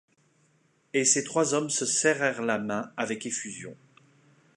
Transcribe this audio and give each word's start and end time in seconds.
Et 0.95 1.05
ces 1.05 1.23
trois 1.23 1.53
hommes 1.53 1.69
se 1.69 1.85
serrèrent 1.85 2.41
la 2.41 2.57
main 2.57 2.91
avec 2.97 3.27
effusion. 3.27 3.75